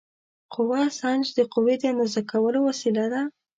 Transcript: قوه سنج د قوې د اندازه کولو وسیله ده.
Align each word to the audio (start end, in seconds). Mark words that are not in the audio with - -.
قوه 0.53 0.81
سنج 0.99 1.25
د 1.37 1.39
قوې 1.53 1.75
د 1.79 1.83
اندازه 1.91 2.21
کولو 2.31 2.59
وسیله 2.69 3.05
ده. 3.13 3.21